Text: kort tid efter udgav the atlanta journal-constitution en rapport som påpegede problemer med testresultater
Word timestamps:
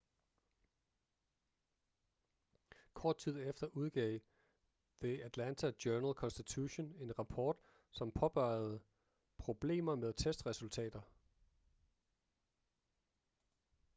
kort 2.93 3.17
tid 3.17 3.47
efter 3.49 3.67
udgav 3.67 4.19
the 5.01 5.23
atlanta 5.23 5.71
journal-constitution 5.85 6.93
en 6.99 7.19
rapport 7.19 7.55
som 7.91 8.11
påpegede 8.11 8.79
problemer 9.37 9.95
med 9.95 10.13
testresultater 10.13 11.01